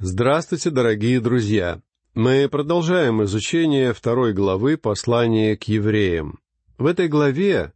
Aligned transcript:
Здравствуйте, 0.00 0.70
дорогие 0.70 1.18
друзья! 1.20 1.80
Мы 2.14 2.48
продолжаем 2.48 3.24
изучение 3.24 3.92
второй 3.92 4.32
главы 4.32 4.76
послания 4.76 5.56
к 5.56 5.64
евреям. 5.64 6.38
В 6.78 6.86
этой 6.86 7.08
главе 7.08 7.72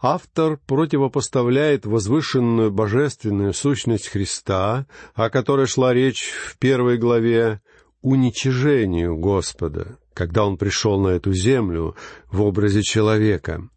автор 0.00 0.60
противопоставляет 0.68 1.84
возвышенную 1.84 2.70
божественную 2.70 3.52
сущность 3.52 4.06
Христа, 4.06 4.86
о 5.14 5.28
которой 5.28 5.66
шла 5.66 5.92
речь 5.92 6.30
в 6.30 6.56
первой 6.58 6.98
главе, 6.98 7.60
уничижению 8.00 9.16
Господа, 9.16 9.98
когда 10.14 10.46
Он 10.46 10.58
пришел 10.58 11.00
на 11.00 11.08
эту 11.08 11.32
землю 11.32 11.96
в 12.30 12.42
образе 12.42 12.82
человека. 12.82 13.68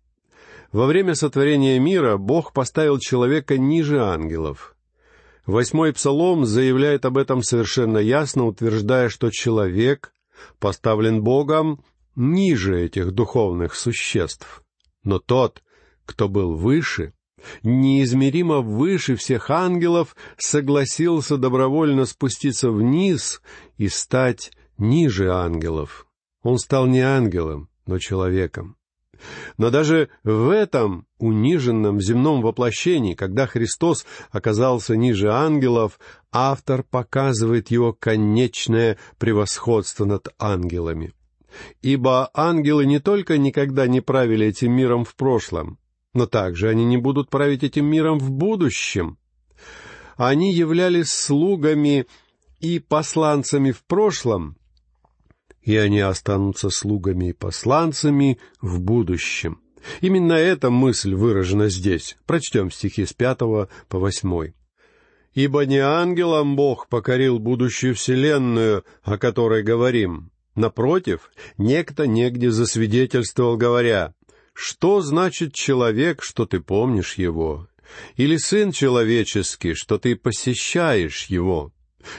Во 0.72 0.86
время 0.86 1.16
сотворения 1.16 1.80
мира 1.80 2.18
Бог 2.18 2.54
поставил 2.54 3.00
человека 3.00 3.58
ниже 3.58 4.00
ангелов— 4.00 4.76
Восьмой 5.46 5.94
псалом 5.94 6.46
заявляет 6.46 7.06
об 7.06 7.18
этом 7.18 7.42
совершенно 7.44 7.98
ясно, 7.98 8.46
утверждая, 8.46 9.10
что 9.10 9.32
человек 9.32 10.14
поставлен 10.60 11.24
Богом 11.24 11.84
ниже 12.16 12.80
этих 12.82 13.12
духовных 13.12 13.76
существ. 13.76 14.64
Но 15.04 15.20
тот, 15.20 15.64
кто 16.06 16.28
был 16.28 16.56
выше, 16.56 17.14
неизмеримо 17.64 18.60
выше 18.60 19.16
всех 19.16 19.50
ангелов, 19.50 20.16
согласился 20.38 21.38
добровольно 21.38 22.06
спуститься 22.06 22.70
вниз 22.72 23.42
и 23.78 23.88
стать 23.88 24.52
ниже 24.78 25.32
ангелов. 25.32 26.08
Он 26.42 26.58
стал 26.58 26.88
не 26.88 27.02
ангелом, 27.02 27.70
но 27.86 27.98
человеком. 28.00 28.79
Но 29.58 29.70
даже 29.70 30.10
в 30.24 30.50
этом 30.50 31.06
униженном 31.18 32.00
земном 32.00 32.42
воплощении, 32.42 33.14
когда 33.14 33.48
Христос 33.48 34.06
оказался 34.32 34.96
ниже 34.96 35.32
ангелов, 35.32 36.00
автор 36.32 36.84
показывает 36.84 37.72
его 37.72 37.94
конечное 37.94 38.98
превосходство 39.18 40.06
над 40.06 40.30
ангелами. 40.40 41.14
Ибо 41.82 42.30
ангелы 42.34 42.86
не 42.86 43.00
только 43.00 43.38
никогда 43.38 43.88
не 43.88 44.02
правили 44.02 44.48
этим 44.48 44.72
миром 44.72 45.04
в 45.04 45.16
прошлом, 45.16 45.80
но 46.14 46.26
также 46.26 46.70
они 46.70 46.86
не 46.86 46.98
будут 46.98 47.30
править 47.30 47.64
этим 47.64 47.86
миром 47.86 48.20
в 48.20 48.32
будущем. 48.32 49.18
Они 50.16 50.54
являлись 50.54 51.12
слугами 51.12 52.06
и 52.60 52.80
посланцами 52.80 53.72
в 53.72 53.84
прошлом, 53.84 54.58
и 55.70 55.78
они 55.78 56.00
останутся 56.00 56.72
слугами 56.72 57.30
и 57.30 57.34
посланцами 57.34 58.40
в 58.60 58.80
будущем. 58.80 59.62
Именно 60.02 60.34
эта 60.34 60.72
мысль 60.72 61.14
выражена 61.14 61.70
здесь. 61.70 62.18
Прочтем 62.26 62.72
стихи 62.72 63.06
с 63.06 63.14
пятого 63.14 63.70
по 63.88 64.00
восьмой. 64.00 64.56
«Ибо 65.36 65.68
не 65.68 65.78
ангелам 65.78 66.56
Бог 66.56 66.88
покорил 66.88 67.38
будущую 67.38 67.94
вселенную, 67.94 68.84
о 69.04 69.20
которой 69.20 69.62
говорим. 69.62 70.32
Напротив, 70.56 71.30
некто 71.60 72.08
негде 72.08 72.50
засвидетельствовал, 72.50 73.56
говоря, 73.56 74.16
«Что 74.54 75.02
значит 75.02 75.54
человек, 75.54 76.24
что 76.24 76.48
ты 76.48 76.62
помнишь 76.62 77.14
его? 77.14 77.68
Или 78.16 78.38
сын 78.38 78.72
человеческий, 78.72 79.76
что 79.76 80.00
ты 80.00 80.16
посещаешь 80.16 81.26
его?» 81.26 81.72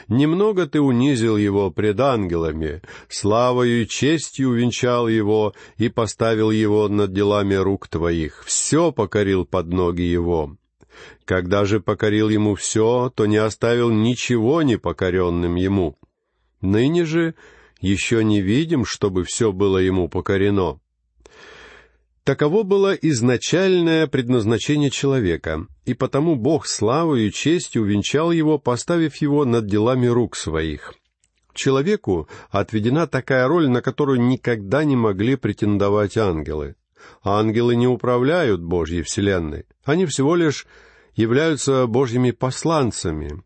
Немного 0.08 0.66
ты 0.66 0.80
унизил 0.80 1.36
его 1.36 1.70
пред 1.70 2.00
ангелами, 2.00 2.82
славою 3.08 3.82
и 3.82 3.86
честью 3.86 4.50
увенчал 4.50 5.08
его 5.08 5.54
и 5.76 5.88
поставил 5.88 6.50
его 6.50 6.88
над 6.88 7.12
делами 7.12 7.54
рук 7.54 7.88
твоих, 7.88 8.44
все 8.44 8.92
покорил 8.92 9.44
под 9.44 9.68
ноги 9.68 10.02
его. 10.02 10.56
Когда 11.24 11.64
же 11.64 11.80
покорил 11.80 12.28
ему 12.28 12.54
все, 12.54 13.10
то 13.14 13.26
не 13.26 13.36
оставил 13.36 13.90
ничего 13.90 14.62
непокоренным 14.62 15.54
ему. 15.54 15.96
Ныне 16.60 17.04
же 17.04 17.34
еще 17.80 18.22
не 18.22 18.42
видим, 18.42 18.84
чтобы 18.84 19.24
все 19.24 19.52
было 19.52 19.78
ему 19.78 20.08
покорено. 20.08 20.80
Таково 22.30 22.62
было 22.62 22.92
изначальное 22.94 24.06
предназначение 24.06 24.88
человека, 24.88 25.66
и 25.84 25.94
потому 25.94 26.36
Бог 26.36 26.68
славою 26.68 27.26
и 27.26 27.32
честью 27.32 27.82
увенчал 27.82 28.30
его, 28.30 28.56
поставив 28.56 29.16
его 29.16 29.44
над 29.44 29.66
делами 29.66 30.06
рук 30.06 30.36
своих. 30.36 30.94
Человеку 31.54 32.28
отведена 32.50 33.08
такая 33.08 33.48
роль, 33.48 33.68
на 33.68 33.82
которую 33.82 34.20
никогда 34.20 34.84
не 34.84 34.94
могли 34.94 35.34
претендовать 35.34 36.16
ангелы. 36.16 36.76
Ангелы 37.24 37.74
не 37.74 37.88
управляют 37.88 38.62
Божьей 38.62 39.02
Вселенной, 39.02 39.66
они 39.82 40.06
всего 40.06 40.36
лишь 40.36 40.68
являются 41.16 41.88
Божьими 41.88 42.30
посланцами, 42.30 43.42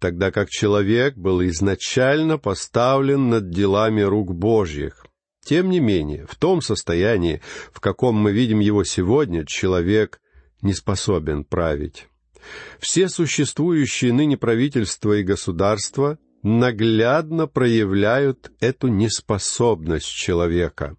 тогда 0.00 0.32
как 0.32 0.50
человек 0.50 1.16
был 1.16 1.44
изначально 1.44 2.38
поставлен 2.38 3.28
над 3.28 3.50
делами 3.50 4.00
рук 4.00 4.34
Божьих. 4.34 5.05
Тем 5.46 5.70
не 5.70 5.78
менее, 5.78 6.26
в 6.28 6.34
том 6.34 6.60
состоянии, 6.60 7.40
в 7.72 7.78
каком 7.78 8.16
мы 8.16 8.32
видим 8.32 8.58
его 8.58 8.82
сегодня, 8.82 9.46
человек 9.46 10.20
не 10.60 10.74
способен 10.74 11.44
править. 11.44 12.08
Все 12.80 13.08
существующие 13.08 14.12
ныне 14.12 14.36
правительства 14.36 15.12
и 15.12 15.22
государства 15.22 16.18
наглядно 16.42 17.46
проявляют 17.46 18.50
эту 18.58 18.88
неспособность 18.88 20.08
человека. 20.08 20.96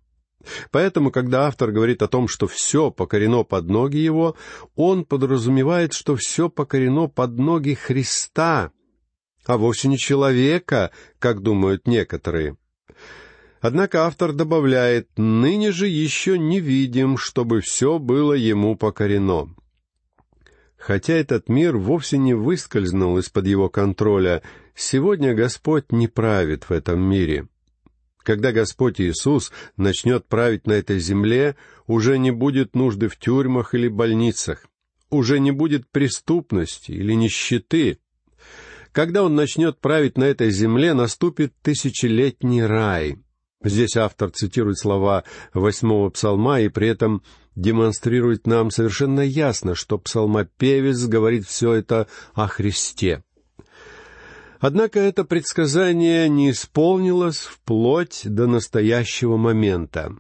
Поэтому, 0.72 1.12
когда 1.12 1.48
автор 1.48 1.74
говорит 1.74 2.02
о 2.02 2.08
том, 2.08 2.30
что 2.30 2.48
все 2.48 2.90
покорено 2.90 3.44
под 3.44 3.68
ноги 3.68 3.98
его, 3.98 4.38
он 4.76 5.04
подразумевает, 5.04 5.92
что 5.92 6.16
все 6.16 6.50
покорено 6.50 7.08
под 7.08 7.38
ноги 7.38 7.74
Христа, 7.74 8.72
а 9.46 9.58
вовсе 9.58 9.90
не 9.90 9.98
человека, 9.98 10.92
как 11.20 11.42
думают 11.42 11.86
некоторые. 11.86 12.56
Однако 13.60 14.06
автор 14.06 14.34
добавляет, 14.34 15.10
«Ныне 15.18 15.72
же 15.72 15.88
еще 15.88 16.38
не 16.38 16.60
видим, 16.60 17.18
чтобы 17.18 17.62
все 17.62 17.98
было 17.98 18.34
ему 18.34 18.76
покорено». 18.76 19.50
Хотя 20.78 21.14
этот 21.14 21.50
мир 21.50 21.76
вовсе 21.76 22.20
не 22.20 22.36
выскользнул 22.36 23.18
из-под 23.18 23.48
его 23.48 23.68
контроля, 23.68 24.44
сегодня 24.76 25.34
Господь 25.34 25.92
не 25.92 26.08
правит 26.08 26.70
в 26.70 26.72
этом 26.72 27.02
мире. 27.02 27.48
Когда 28.20 28.52
Господь 28.52 29.02
Иисус 29.02 29.52
начнет 29.76 30.28
править 30.28 30.68
на 30.68 30.74
этой 30.74 31.00
земле, 31.00 31.56
уже 31.88 32.20
не 32.20 32.30
будет 32.30 32.76
нужды 32.76 33.08
в 33.08 33.18
тюрьмах 33.18 33.74
или 33.74 33.88
больницах, 33.88 34.68
уже 35.10 35.40
не 35.40 35.52
будет 35.52 35.90
преступности 35.90 36.92
или 36.92 37.14
нищеты. 37.14 37.98
Когда 38.92 39.24
Он 39.24 39.34
начнет 39.34 39.80
править 39.80 40.18
на 40.18 40.26
этой 40.26 40.52
земле, 40.52 40.94
наступит 40.94 41.54
тысячелетний 41.64 42.64
рай— 42.64 43.18
Здесь 43.68 43.98
автор 43.98 44.30
цитирует 44.30 44.80
слова 44.80 45.24
восьмого 45.54 46.10
псалма 46.10 46.62
и 46.62 46.70
при 46.70 46.88
этом 46.88 47.22
демонстрирует 47.56 48.48
нам 48.48 48.72
совершенно 48.72 49.22
ясно, 49.22 49.76
что 49.76 49.98
псалмопевец 49.98 51.06
говорит 51.06 51.46
все 51.46 51.74
это 51.74 52.08
о 52.34 52.48
Христе. 52.48 53.24
Однако 54.60 55.00
это 55.00 55.24
предсказание 55.24 56.30
не 56.30 56.52
исполнилось 56.52 57.40
вплоть 57.40 58.22
до 58.24 58.48
настоящего 58.48 59.38
момента. 59.38 60.16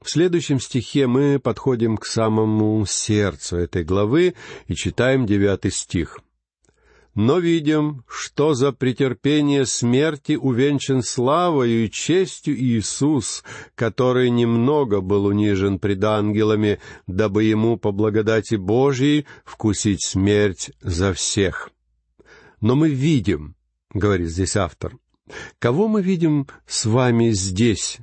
В 0.00 0.10
следующем 0.10 0.60
стихе 0.60 1.06
мы 1.06 1.38
подходим 1.38 1.96
к 1.96 2.06
самому 2.06 2.84
сердцу 2.86 3.56
этой 3.56 3.84
главы 3.84 4.34
и 4.68 4.74
читаем 4.74 5.26
девятый 5.26 5.70
стих 5.70 6.20
но 7.14 7.38
видим, 7.38 8.04
что 8.08 8.54
за 8.54 8.72
претерпение 8.72 9.66
смерти 9.66 10.32
увенчан 10.32 11.02
славою 11.02 11.84
и 11.84 11.90
честью 11.90 12.56
Иисус, 12.56 13.44
который 13.74 14.30
немного 14.30 15.00
был 15.00 15.26
унижен 15.26 15.78
пред 15.78 16.02
ангелами, 16.02 16.80
дабы 17.06 17.44
ему 17.44 17.76
по 17.76 17.92
благодати 17.92 18.56
Божией 18.56 19.26
вкусить 19.44 20.04
смерть 20.04 20.72
за 20.80 21.12
всех. 21.12 21.70
Но 22.60 22.74
мы 22.74 22.90
видим, 22.90 23.54
говорит 23.92 24.30
здесь 24.30 24.56
автор, 24.56 24.96
кого 25.58 25.86
мы 25.86 26.02
видим 26.02 26.48
с 26.66 26.84
вами 26.84 27.30
здесь? 27.30 27.98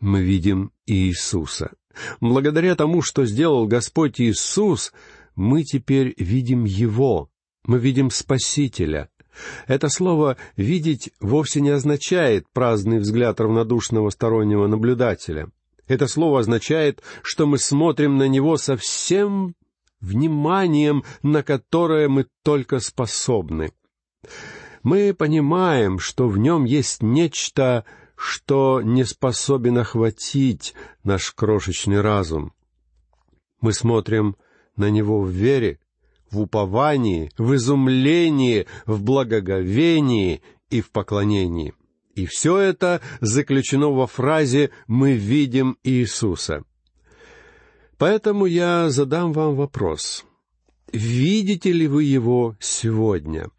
Мы 0.00 0.22
видим 0.22 0.72
Иисуса. 0.86 1.72
Благодаря 2.20 2.74
тому, 2.74 3.00
что 3.00 3.24
сделал 3.24 3.66
Господь 3.66 4.20
Иисус, 4.20 4.92
мы 5.34 5.62
теперь 5.64 6.14
видим 6.18 6.64
Его, 6.64 7.30
мы 7.66 7.78
видим 7.78 8.10
Спасителя. 8.10 9.08
Это 9.66 9.88
слово 9.88 10.38
«видеть» 10.56 11.10
вовсе 11.20 11.60
не 11.60 11.70
означает 11.70 12.46
праздный 12.52 12.98
взгляд 12.98 13.40
равнодушного 13.40 14.10
стороннего 14.10 14.66
наблюдателя. 14.66 15.50
Это 15.86 16.06
слово 16.06 16.40
означает, 16.40 17.02
что 17.22 17.46
мы 17.46 17.58
смотрим 17.58 18.16
на 18.16 18.28
него 18.28 18.56
со 18.56 18.76
всем 18.76 19.54
вниманием, 20.00 21.04
на 21.22 21.42
которое 21.42 22.08
мы 22.08 22.26
только 22.42 22.80
способны. 22.80 23.72
Мы 24.82 25.14
понимаем, 25.14 25.98
что 25.98 26.28
в 26.28 26.38
нем 26.38 26.64
есть 26.64 27.02
нечто, 27.02 27.84
что 28.16 28.80
не 28.82 29.04
способен 29.04 29.78
охватить 29.78 30.74
наш 31.04 31.32
крошечный 31.32 32.00
разум. 32.00 32.52
Мы 33.60 33.72
смотрим 33.72 34.36
на 34.76 34.90
него 34.90 35.20
в 35.20 35.28
вере, 35.28 35.78
в 36.30 36.40
уповании, 36.40 37.30
в 37.38 37.54
изумлении, 37.54 38.66
в 38.84 39.02
благоговении 39.02 40.42
и 40.70 40.80
в 40.80 40.90
поклонении. 40.90 41.74
И 42.14 42.26
все 42.26 42.58
это 42.58 43.00
заключено 43.20 43.90
во 43.90 44.06
фразе 44.06 44.70
«Мы 44.86 45.12
видим 45.12 45.76
Иисуса». 45.84 46.64
Поэтому 47.98 48.46
я 48.46 48.90
задам 48.90 49.32
вам 49.32 49.54
вопрос. 49.54 50.24
Видите 50.92 51.72
ли 51.72 51.88
вы 51.88 52.04
Его 52.04 52.56
сегодня? 52.60 53.50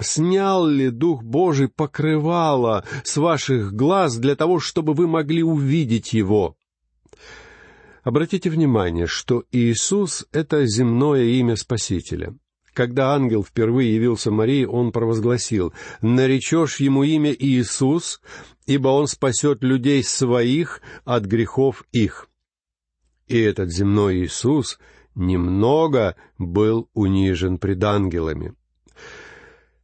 Снял 0.00 0.66
ли 0.66 0.90
Дух 0.90 1.22
Божий 1.22 1.68
покрывало 1.68 2.84
с 3.04 3.16
ваших 3.16 3.72
глаз 3.72 4.16
для 4.16 4.36
того, 4.36 4.58
чтобы 4.58 4.94
вы 4.94 5.06
могли 5.06 5.42
увидеть 5.42 6.12
Его? 6.12 6.56
Обратите 8.02 8.50
внимание, 8.50 9.06
что 9.06 9.44
Иисус— 9.52 10.26
это 10.32 10.66
земное 10.66 11.22
имя 11.22 11.54
Спасителя. 11.54 12.34
Когда 12.74 13.14
ангел 13.14 13.44
впервые 13.44 13.94
явился 13.94 14.30
Марии, 14.30 14.64
он 14.64 14.92
провозгласил, 14.92 15.72
«Наречешь 16.00 16.80
ему 16.80 17.04
имя 17.04 17.32
Иисус, 17.32 18.20
ибо 18.66 18.88
он 18.88 19.06
спасет 19.06 19.62
людей 19.62 20.02
своих 20.02 20.80
от 21.04 21.26
грехов 21.26 21.84
их». 21.92 22.28
И 23.28 23.38
этот 23.38 23.70
земной 23.70 24.24
Иисус 24.24 24.80
немного 25.14 26.16
был 26.38 26.88
унижен 26.94 27.58
пред 27.58 27.84
ангелами. 27.84 28.54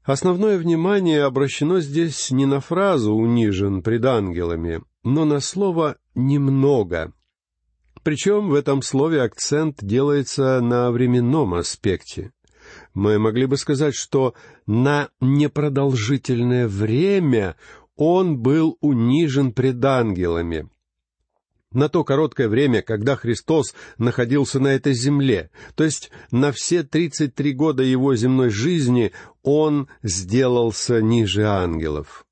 Основное 0.03 0.59
внимание 0.59 1.23
обращено 1.23 1.81
здесь 1.81 2.31
не 2.31 2.47
на 2.47 2.61
фразу 2.61 3.13
«унижен 3.13 3.83
пред 3.83 4.07
ангелами», 4.07 4.81
но 5.05 5.25
на 5.25 5.39
слово 5.39 5.99
«немного». 6.15 7.13
Причем 8.09 8.49
в 8.49 8.55
этом 8.55 8.81
слове 8.81 9.21
акцент 9.21 9.85
делается 9.85 10.63
на 10.63 10.91
временном 10.91 11.53
аспекте. 11.53 12.33
Мы 12.95 13.19
могли 13.19 13.45
бы 13.45 13.59
сказать, 13.59 13.95
что 13.95 14.33
на 14.67 15.11
непродолжительное 15.21 16.69
время 16.69 17.57
он 17.97 18.39
был 18.39 18.79
унижен 18.81 19.53
пред 19.53 19.85
ангелами, 19.85 20.71
на 21.71 21.91
то 21.91 22.03
короткое 22.03 22.49
время, 22.49 22.81
когда 22.81 23.15
Христос 23.15 23.75
находился 23.99 24.59
на 24.59 24.69
этой 24.69 24.95
земле, 24.95 25.51
то 25.75 25.85
есть 25.85 26.11
на 26.31 26.51
все 26.51 26.85
тридцать 26.85 27.35
три 27.35 27.53
года 27.53 27.83
его 27.83 28.17
земной 28.17 28.49
жизни, 28.49 29.13
он 29.43 29.87
сделался 30.03 31.03
ниже 31.03 31.47
ангелов. 31.47 32.25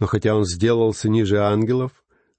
Но 0.00 0.08
хотя 0.08 0.34
он 0.34 0.44
сделался 0.46 1.08
ниже 1.08 1.38
ангелов, 1.38 1.92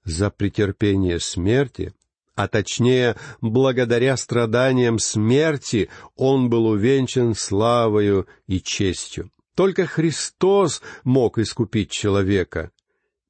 за 0.04 0.28
претерпение 0.28 1.18
смерти, 1.18 1.94
а 2.34 2.48
точнее, 2.48 3.16
благодаря 3.40 4.16
страданиям 4.16 4.98
смерти, 4.98 5.88
он 6.16 6.50
был 6.50 6.66
увенчан 6.66 7.34
славою 7.34 8.26
и 8.46 8.60
честью. 8.60 9.30
Только 9.54 9.86
Христос 9.86 10.82
мог 11.04 11.38
искупить 11.38 11.90
человека, 11.90 12.72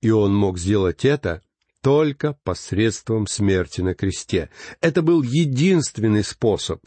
и 0.01 0.11
он 0.11 0.35
мог 0.35 0.59
сделать 0.59 1.05
это 1.05 1.43
только 1.83 2.33
посредством 2.45 3.27
смерти 3.27 3.83
на 3.83 3.95
кресте. 3.95 4.49
Это 4.81 5.03
был 5.03 5.23
единственный 5.23 6.25
способ. 6.25 6.81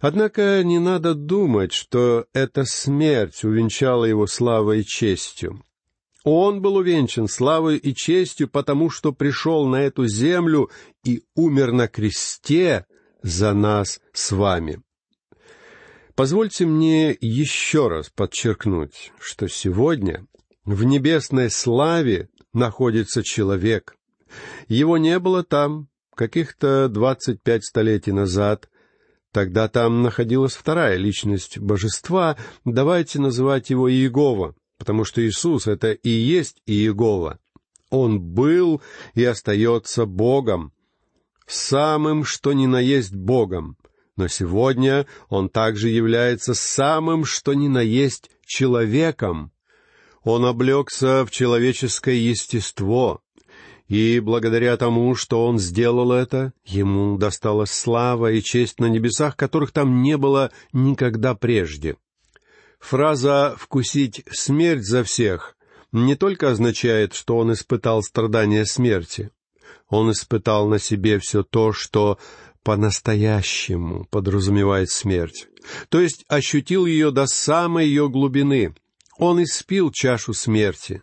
Однако 0.00 0.62
не 0.62 0.78
надо 0.78 1.14
думать, 1.14 1.72
что 1.72 2.26
эта 2.34 2.66
смерть 2.66 3.44
увенчала 3.44 4.04
его 4.04 4.26
славой 4.26 4.80
и 4.80 4.84
честью. 4.84 5.64
Он 6.28 6.60
был 6.60 6.74
увенчан 6.74 7.28
славой 7.28 7.76
и 7.76 7.94
честью, 7.94 8.48
потому 8.48 8.90
что 8.90 9.12
пришел 9.12 9.64
на 9.68 9.76
эту 9.76 10.08
землю 10.08 10.70
и 11.04 11.22
умер 11.36 11.70
на 11.70 11.86
кресте 11.86 12.84
за 13.22 13.52
нас 13.52 14.00
с 14.12 14.32
вами. 14.32 14.82
Позвольте 16.16 16.66
мне 16.66 17.16
еще 17.20 17.86
раз 17.86 18.10
подчеркнуть, 18.10 19.12
что 19.20 19.46
сегодня 19.46 20.26
в 20.64 20.82
небесной 20.82 21.48
славе 21.48 22.28
находится 22.52 23.22
человек. 23.22 23.94
Его 24.66 24.98
не 24.98 25.20
было 25.20 25.44
там 25.44 25.86
каких-то 26.16 26.88
двадцать 26.88 27.40
пять 27.40 27.64
столетий 27.64 28.10
назад. 28.10 28.68
Тогда 29.30 29.68
там 29.68 30.02
находилась 30.02 30.56
вторая 30.56 30.96
личность 30.96 31.58
божества, 31.60 32.36
давайте 32.64 33.20
называть 33.20 33.70
его 33.70 33.88
Иегова, 33.88 34.56
потому 34.78 35.04
что 35.04 35.26
Иисус— 35.26 35.66
это 35.68 35.92
и 35.92 36.10
есть 36.10 36.62
Иегова. 36.66 37.38
Он 37.90 38.20
был 38.20 38.82
и 39.14 39.24
остается 39.24 40.06
Богом, 40.06 40.72
самым, 41.46 42.24
что 42.24 42.52
ни 42.52 42.66
на 42.66 42.80
есть 42.80 43.14
Богом, 43.14 43.76
но 44.16 44.28
сегодня 44.28 45.06
Он 45.28 45.48
также 45.48 45.88
является 45.88 46.54
самым, 46.54 47.24
что 47.24 47.54
ни 47.54 47.68
на 47.68 47.80
есть 47.80 48.30
человеком. 48.44 49.52
Он 50.24 50.44
облегся 50.44 51.24
в 51.24 51.30
человеческое 51.30 52.16
естество, 52.16 53.20
и 53.88 54.18
благодаря 54.18 54.76
тому, 54.76 55.14
что 55.14 55.46
он 55.46 55.60
сделал 55.60 56.10
это, 56.10 56.52
ему 56.64 57.16
досталась 57.18 57.70
слава 57.70 58.32
и 58.32 58.42
честь 58.42 58.80
на 58.80 58.86
небесах, 58.86 59.36
которых 59.36 59.70
там 59.70 60.02
не 60.02 60.16
было 60.16 60.50
никогда 60.72 61.34
прежде. 61.34 61.96
Фраза 62.80 63.54
«вкусить 63.58 64.24
смерть 64.30 64.84
за 64.84 65.02
всех» 65.04 65.56
не 65.92 66.14
только 66.14 66.50
означает, 66.50 67.14
что 67.14 67.38
он 67.38 67.52
испытал 67.52 68.02
страдания 68.02 68.64
смерти. 68.66 69.30
Он 69.88 70.10
испытал 70.10 70.68
на 70.68 70.78
себе 70.78 71.18
все 71.18 71.42
то, 71.42 71.72
что 71.72 72.18
по-настоящему 72.62 74.04
подразумевает 74.10 74.90
смерть. 74.90 75.46
То 75.88 76.00
есть 76.00 76.24
ощутил 76.28 76.86
ее 76.86 77.12
до 77.12 77.26
самой 77.26 77.86
ее 77.86 78.08
глубины— 78.08 78.74
он 79.18 79.42
испил 79.42 79.90
чашу 79.90 80.34
смерти. 80.34 81.02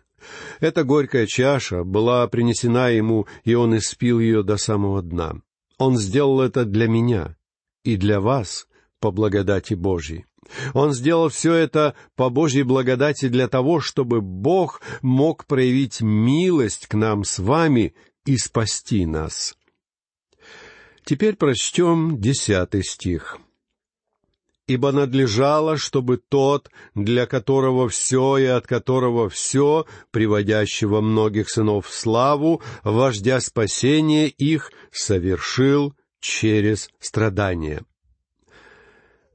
Эта 0.60 0.84
горькая 0.84 1.26
чаша 1.26 1.84
была 1.84 2.26
принесена 2.28 2.88
ему, 2.88 3.26
и 3.44 3.54
он 3.54 3.76
испил 3.76 4.20
ее 4.20 4.42
до 4.42 4.56
самого 4.56 5.02
дна. 5.02 5.34
Он 5.78 5.98
сделал 5.98 6.40
это 6.40 6.64
для 6.64 6.88
меня 6.88 7.36
и 7.82 7.96
для 7.96 8.20
вас 8.20 8.66
по 9.00 9.10
благодати 9.10 9.74
Божьей. 9.74 10.24
Он 10.72 10.92
сделал 10.92 11.28
все 11.28 11.54
это 11.54 11.94
по 12.16 12.30
Божьей 12.30 12.62
благодати 12.62 13.28
для 13.28 13.48
того, 13.48 13.80
чтобы 13.80 14.20
Бог 14.20 14.80
мог 15.02 15.46
проявить 15.46 16.00
милость 16.00 16.86
к 16.86 16.94
нам 16.94 17.24
с 17.24 17.38
вами 17.38 17.94
и 18.24 18.36
спасти 18.36 19.06
нас. 19.06 19.56
Теперь 21.04 21.36
прочтем 21.36 22.20
десятый 22.20 22.82
стих 22.82 23.38
ибо 24.66 24.92
надлежало, 24.92 25.76
чтобы 25.76 26.16
тот, 26.16 26.70
для 26.94 27.26
которого 27.26 27.88
все 27.88 28.38
и 28.38 28.44
от 28.44 28.66
которого 28.66 29.28
все, 29.28 29.86
приводящего 30.10 31.00
многих 31.00 31.50
сынов 31.50 31.86
в 31.86 31.94
славу, 31.94 32.62
вождя 32.82 33.40
спасения 33.40 34.28
их, 34.28 34.72
совершил 34.90 35.94
через 36.20 36.88
страдания. 36.98 37.84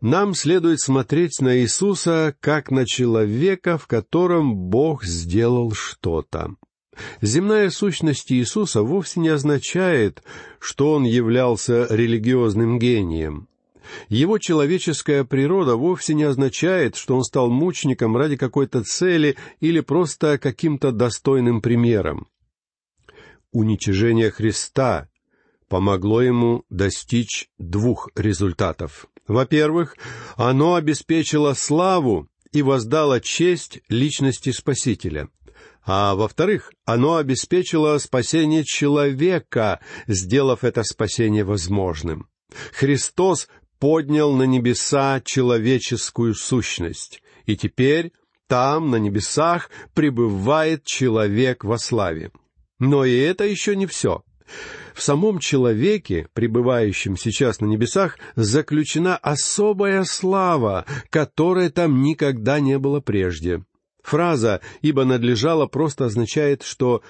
Нам 0.01 0.33
следует 0.33 0.79
смотреть 0.79 1.41
на 1.41 1.59
Иисуса 1.59 2.33
как 2.39 2.71
на 2.71 2.85
человека, 2.85 3.77
в 3.77 3.87
котором 3.87 4.55
Бог 4.55 5.03
сделал 5.03 5.73
что-то. 5.73 6.55
Земная 7.21 7.69
сущность 7.69 8.31
Иисуса 8.31 8.81
вовсе 8.81 9.19
не 9.19 9.29
означает, 9.29 10.23
что 10.59 10.93
Он 10.93 11.03
являлся 11.03 11.85
религиозным 11.89 12.79
гением. 12.79 13.49
Его 14.07 14.37
человеческая 14.37 15.23
природа 15.23 15.75
вовсе 15.75 16.13
не 16.13 16.23
означает, 16.23 16.95
что 16.95 17.15
он 17.15 17.23
стал 17.23 17.49
мучеником 17.49 18.15
ради 18.15 18.37
какой-то 18.37 18.83
цели 18.83 19.35
или 19.59 19.79
просто 19.79 20.37
каким-то 20.37 20.91
достойным 20.91 21.59
примером. 21.59 22.27
Уничижение 23.51 24.29
Христа 24.29 25.09
помогло 25.67 26.21
ему 26.21 26.65
достичь 26.69 27.49
двух 27.57 28.09
результатов. 28.15 29.07
Во-первых, 29.29 29.95
оно 30.37 30.73
обеспечило 30.73 31.53
славу 31.53 32.27
и 32.51 32.63
воздало 32.63 33.21
честь 33.21 33.79
личности 33.87 34.49
Спасителя. 34.49 35.29
А 35.85 36.15
во-вторых, 36.15 36.71
оно 36.83 37.17
обеспечило 37.17 37.95
спасение 37.99 38.63
человека, 38.63 39.81
сделав 40.07 40.63
это 40.63 40.81
спасение 40.81 41.43
возможным. 41.43 42.27
Христос 42.73 43.47
поднял 43.77 44.33
на 44.33 44.43
небеса 44.43 45.21
человеческую 45.23 46.33
сущность, 46.33 47.21
и 47.45 47.55
теперь 47.55 48.13
там, 48.47 48.89
на 48.89 48.95
небесах, 48.95 49.69
пребывает 49.93 50.85
человек 50.85 51.63
во 51.63 51.77
славе. 51.77 52.31
Но 52.79 53.05
и 53.05 53.15
это 53.15 53.45
еще 53.45 53.75
не 53.75 53.85
все. 53.85 54.23
В 54.93 55.01
самом 55.01 55.39
человеке, 55.39 56.27
пребывающем 56.33 57.17
сейчас 57.17 57.61
на 57.61 57.65
небесах, 57.65 58.17
заключена 58.35 59.15
особая 59.17 60.03
слава, 60.03 60.85
которой 61.09 61.69
там 61.69 62.01
никогда 62.01 62.59
не 62.59 62.77
было 62.77 62.99
прежде. 62.99 63.63
Фраза 64.03 64.61
«ибо 64.81 65.05
надлежало» 65.05 65.67
просто 65.67 66.05
означает, 66.05 66.63
что 66.63 67.01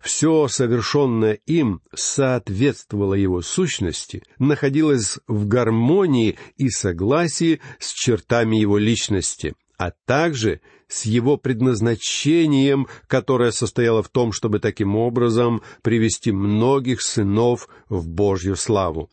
все 0.00 0.46
совершенное 0.48 1.34
им 1.46 1.80
соответствовало 1.94 3.14
его 3.14 3.42
сущности, 3.42 4.22
находилось 4.38 5.18
в 5.26 5.46
гармонии 5.48 6.38
и 6.56 6.68
согласии 6.68 7.60
с 7.80 7.92
чертами 7.92 8.56
его 8.56 8.78
личности, 8.78 9.54
а 9.76 9.92
также 10.06 10.60
с 10.88 11.04
его 11.04 11.36
предназначением, 11.36 12.86
которое 13.06 13.50
состояло 13.50 14.02
в 14.02 14.08
том, 14.08 14.32
чтобы 14.32 14.58
таким 14.58 14.96
образом 14.96 15.62
привести 15.82 16.32
многих 16.32 17.02
сынов 17.02 17.68
в 17.88 18.08
Божью 18.08 18.56
славу. 18.56 19.10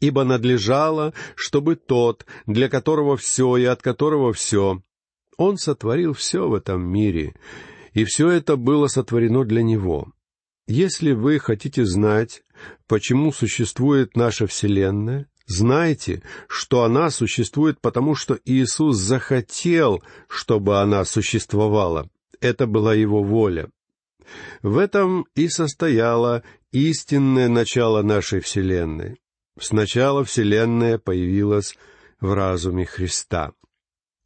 Ибо 0.00 0.24
надлежало, 0.24 1.12
чтобы 1.34 1.76
тот, 1.76 2.24
для 2.46 2.68
которого 2.68 3.16
все 3.16 3.56
и 3.56 3.64
от 3.64 3.82
которого 3.82 4.32
все, 4.32 4.82
он 5.36 5.56
сотворил 5.56 6.14
все 6.14 6.48
в 6.48 6.54
этом 6.54 6.82
мире, 6.82 7.34
и 7.92 8.04
все 8.04 8.30
это 8.30 8.56
было 8.56 8.86
сотворено 8.86 9.44
для 9.44 9.62
него. 9.62 10.12
Если 10.66 11.12
вы 11.12 11.38
хотите 11.38 11.84
знать, 11.84 12.42
почему 12.86 13.32
существует 13.32 14.16
наша 14.16 14.46
Вселенная, 14.46 15.29
Знайте, 15.50 16.22
что 16.46 16.84
она 16.84 17.10
существует 17.10 17.80
потому, 17.80 18.14
что 18.14 18.38
Иисус 18.44 18.96
захотел, 18.96 20.00
чтобы 20.28 20.80
она 20.80 21.04
существовала. 21.04 22.08
Это 22.40 22.68
была 22.68 22.94
Его 22.94 23.24
воля. 23.24 23.68
В 24.62 24.78
этом 24.78 25.26
и 25.34 25.48
состояло 25.48 26.44
истинное 26.70 27.48
начало 27.48 28.02
нашей 28.02 28.38
Вселенной. 28.38 29.20
Сначала 29.58 30.22
Вселенная 30.24 30.98
появилась 30.98 31.76
в 32.20 32.32
разуме 32.32 32.86
Христа. 32.86 33.50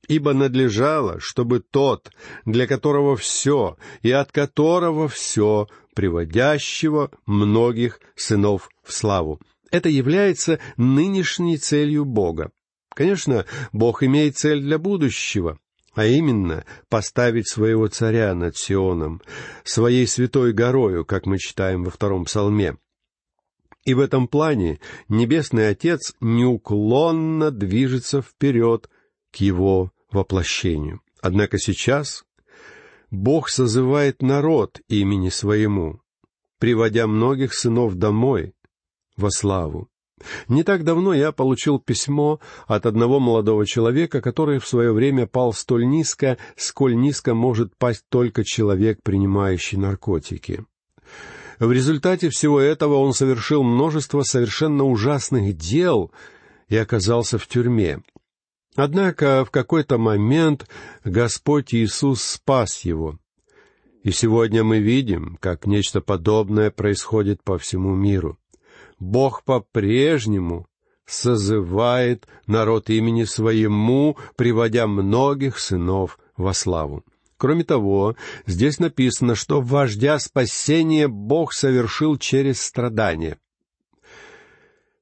Ибо 0.07 0.35
надлежало, 0.35 1.21
чтобы 1.21 1.61
тот, 1.61 2.12
для 2.45 2.66
которого 2.66 3.16
все 3.16 3.78
и 4.02 4.11
от 4.11 4.31
которого 4.31 5.09
все, 5.09 5.69
приводящего 5.95 7.11
многих 7.25 8.00
сынов 8.14 8.69
в 8.83 8.93
славу, 8.93 9.40
это 9.75 9.88
является 9.88 10.61
нынешней 10.76 11.59
целью 11.59 12.04
Бога. 12.04 12.52
Конечно, 12.95 13.45
Бог 13.73 14.04
имеет 14.04 14.37
цель 14.37 14.61
для 14.61 14.78
будущего, 14.78 15.59
а 15.95 16.07
именно 16.07 16.64
поставить 16.88 17.49
своего 17.49 17.88
царя 17.88 18.35
над 18.35 18.57
Сионом, 18.57 19.21
своей 19.64 20.07
святой 20.07 20.52
горою, 20.52 21.04
как 21.04 21.26
мы 21.26 21.38
читаем 21.38 21.83
во 21.83 21.90
втором 21.90 22.25
псалме. 22.25 22.76
И 23.85 23.95
в 23.95 24.00
этом 24.00 24.28
плане 24.28 24.78
Небесный 25.09 25.69
Отец 25.71 26.14
неуклонно 26.21 27.50
движется 27.50 28.23
вперед 28.23 28.88
к 29.33 29.37
его 29.38 29.90
воплощению. 30.12 31.00
Однако 31.21 31.59
сейчас 31.59 32.25
Бог 33.11 33.49
созывает 33.49 34.23
народ 34.23 34.81
имени 34.87 35.31
своему, 35.31 36.00
приводя 36.61 37.09
многих 37.09 37.54
сынов 37.54 37.97
домой, 37.97 38.53
во 39.16 39.30
славу. 39.30 39.88
Не 40.49 40.62
так 40.62 40.85
давно 40.85 41.12
я 41.12 41.33
получил 41.33 41.78
письмо 41.78 42.40
от 42.66 42.87
одного 42.87 43.18
молодого 43.18 43.66
человека, 43.66 44.21
который 44.21 44.59
в 44.59 44.66
свое 44.66 44.92
время 44.92 45.26
пал 45.26 45.52
столь 45.52 45.87
низко, 45.87 46.38
сколь 46.56 46.97
низко 46.97 47.35
может 47.35 47.76
пасть 47.76 48.04
только 48.09 48.44
человек, 48.44 49.00
принимающий 49.02 49.76
наркотики. 49.76 50.64
В 51.59 51.71
результате 51.71 52.30
всего 52.30 52.61
этого 52.61 52.97
он 52.97 53.12
совершил 53.12 53.62
множество 53.62 54.23
совершенно 54.23 54.85
ужасных 54.85 55.56
дел 55.56 56.11
и 56.68 56.76
оказался 56.76 57.38
в 57.38 57.47
тюрьме. 57.47 58.02
Однако 58.76 59.44
в 59.44 59.50
какой-то 59.50 59.99
момент 59.99 60.68
Господь 61.04 61.75
Иисус 61.75 62.23
спас 62.23 62.80
его. 62.80 63.18
И 64.02 64.11
сегодня 64.11 64.64
мы 64.64 64.80
видим, 64.80 65.38
как 65.40 65.66
нечто 65.66 66.00
подобное 66.00 66.71
происходит 66.71 67.42
по 67.42 67.56
всему 67.56 67.94
миру. 67.94 68.38
Бог 69.04 69.44
по-прежнему 69.44 70.66
созывает 71.04 72.26
народ 72.46 72.88
имени 72.88 73.25
своему, 73.25 74.16
приводя 74.34 74.87
многих 74.87 75.58
сынов 75.58 76.18
во 76.38 76.54
славу. 76.54 77.04
Кроме 77.37 77.64
того, 77.64 78.16
здесь 78.46 78.78
написано, 78.78 79.34
что 79.34 79.61
вождя 79.61 80.18
спасения 80.18 81.06
Бог 81.06 81.52
совершил 81.52 82.16
через 82.16 82.62
страдания. 82.62 83.38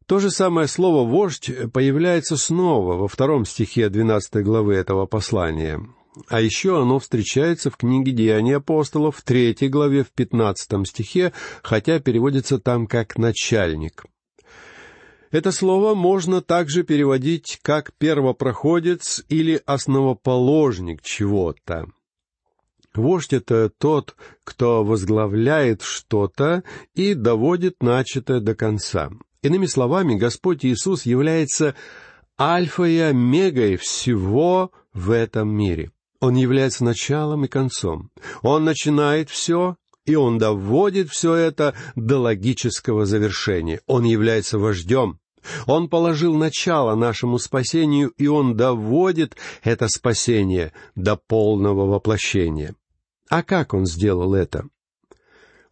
То 0.07 0.19
же 0.19 0.31
самое 0.31 0.67
слово 0.67 1.09
«вождь» 1.09 1.51
появляется 1.73 2.37
снова 2.37 2.97
во 2.97 3.07
втором 3.07 3.45
стихе 3.45 3.89
двенадцатой 3.89 4.43
главы 4.43 4.75
этого 4.75 5.07
послания. 5.07 5.81
А 6.29 6.41
еще 6.41 6.81
оно 6.81 6.99
встречается 6.99 7.71
в 7.71 7.77
книге 7.77 8.13
«Деяния 8.13 8.57
апостолов» 8.57 9.17
в 9.17 9.23
третьей 9.23 9.69
главе, 9.69 10.05
в 10.05 10.11
пятнадцатом 10.11 10.85
стихе, 10.85 11.33
хотя 11.63 12.01
переводится 12.01 12.59
там 12.59 12.87
как 12.87 13.17
«начальник». 13.17 14.05
Это 15.31 15.51
слово 15.51 15.95
можно 15.95 16.43
также 16.43 16.83
переводить 16.83 17.59
как 17.63 17.95
«первопроходец» 17.97 19.25
или 19.31 19.63
«основоположник 19.65 21.01
чего-то». 21.01 21.87
Вождь— 22.95 23.33
это 23.33 23.71
тот, 23.71 24.15
кто 24.45 24.85
возглавляет 24.85 25.81
что-то 25.81 26.63
и 26.95 27.15
доводит 27.15 27.83
начатое 27.83 28.41
до 28.41 28.55
конца. 28.55 29.11
Иными 29.41 29.65
словами, 29.65 30.17
Господь 30.17 30.67
Иисус 30.67 31.07
является 31.07 31.75
альфой 32.39 32.97
и 32.97 32.99
омегой 32.99 33.77
всего 33.77 34.73
в 34.93 35.11
этом 35.11 35.49
мире. 35.49 35.91
Он 36.23 36.37
является 36.37 36.85
началом 36.85 37.47
и 37.47 37.49
концом. 37.49 38.13
Он 38.43 38.63
начинает 38.65 39.29
все, 39.29 39.77
и 40.07 40.15
он 40.15 40.39
доводит 40.39 41.11
все 41.11 41.35
это 41.35 41.75
до 41.97 42.21
логического 42.21 43.07
завершения. 43.07 43.81
Он 43.89 44.05
является 44.05 44.57
вождем. 44.57 45.19
Он 45.67 45.89
положил 45.89 46.37
начало 46.37 46.95
нашему 46.95 47.41
спасению, 47.41 48.11
и 48.11 48.29
Он 48.29 48.57
доводит 48.57 49.37
это 49.65 49.89
спасение 49.89 50.73
до 50.95 51.17
полного 51.17 51.87
воплощения. 51.87 52.77
А 53.29 53.43
как 53.43 53.75
Он 53.75 53.85
сделал 53.85 54.35
это? 54.35 54.69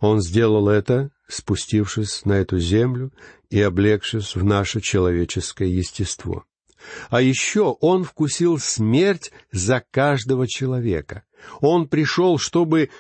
Он 0.01 0.21
сделал 0.21 0.69
это, 0.69 1.13
спустившись 1.29 2.25
на 2.25 2.33
эту 2.33 2.59
землю 2.59 3.13
и 3.51 3.61
облегшись 3.63 4.35
в 4.35 4.43
наше 4.43 4.81
человеческое 4.81 5.69
естество. 5.69 6.45
А 7.09 7.21
еще 7.21 7.77
он 7.81 8.05
вкусил 8.05 8.59
смерть 8.59 9.33
за 9.53 9.83
каждого 9.91 10.49
человека. 10.49 11.25
Он 11.61 11.89
пришел, 11.89 12.39
чтобы 12.39 12.91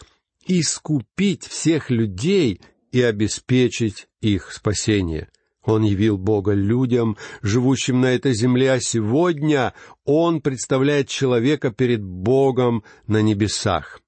искупить 0.46 1.44
всех 1.44 1.90
людей 1.90 2.60
и 2.92 3.02
обеспечить 3.02 4.08
их 4.20 4.52
спасение. 4.52 5.28
Он 5.62 5.82
явил 5.82 6.16
Бога 6.16 6.52
людям, 6.52 7.16
живущим 7.42 8.00
на 8.00 8.06
этой 8.06 8.32
земле, 8.32 8.72
а 8.72 8.80
сегодня 8.80 9.74
Он 10.04 10.40
представляет 10.40 11.08
человека 11.08 11.70
перед 11.70 12.02
Богом 12.02 12.82
на 13.06 13.20
небесах. 13.20 14.00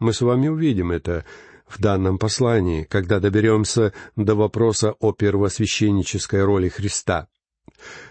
Мы 0.00 0.12
с 0.12 0.20
вами 0.20 0.48
увидим 0.48 0.90
это 0.90 1.24
в 1.66 1.80
данном 1.80 2.18
послании, 2.18 2.84
когда 2.84 3.20
доберемся 3.20 3.92
до 4.16 4.34
вопроса 4.34 4.94
о 4.98 5.12
первосвященнической 5.12 6.42
роли 6.42 6.68
Христа. 6.68 7.28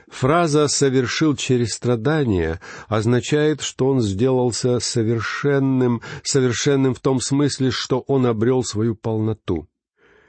Фраза 0.07 0.67
«совершил 0.67 1.35
через 1.35 1.73
страдания» 1.73 2.61
означает, 2.87 3.61
что 3.61 3.87
он 3.87 4.01
сделался 4.01 4.79
совершенным, 4.79 6.01
совершенным 6.23 6.93
в 6.93 6.99
том 6.99 7.19
смысле, 7.19 7.71
что 7.71 7.99
он 7.99 8.25
обрел 8.25 8.63
свою 8.63 8.95
полноту. 8.95 9.67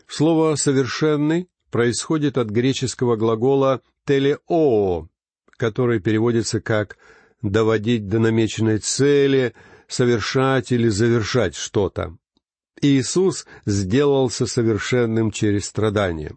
Слово 0.07 0.57
«совершенный» 0.57 1.49
происходит 1.71 2.39
от 2.39 2.49
греческого 2.49 3.17
глагола 3.17 3.83
«телеоо», 4.07 5.09
который 5.57 6.01
переводится 6.01 6.61
как 6.61 6.99
«доводить 7.41 8.09
до 8.09 8.19
намеченной 8.19 8.79
цели», 8.79 9.55
«совершать» 9.87 10.73
или 10.73 10.89
«завершать 10.89 11.55
что-то». 11.55 12.17
Иисус 12.81 13.47
сделался 13.65 14.47
совершенным 14.47 15.31
через 15.31 15.67
страдания. 15.67 16.37